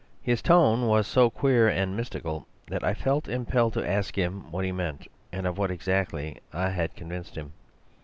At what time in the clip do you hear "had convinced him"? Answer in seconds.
6.69-7.53